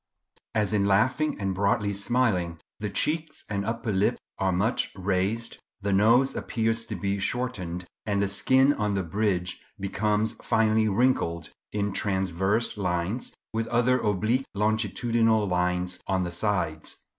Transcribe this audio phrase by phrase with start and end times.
[0.55, 5.93] As in laughing and broadly smiling the cheeks and upper lip are much raised, the
[5.93, 11.93] nose appears to be shortened, and the skin on the bridge becomes finely wrinkled in
[11.93, 17.03] transverse lines, with other oblique longitudinal lines on the sides.